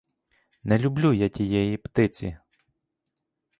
Не 0.63 0.77
люблю 0.79 1.11
я 1.13 1.29
тієї 1.29 1.77
птиці. 1.77 2.37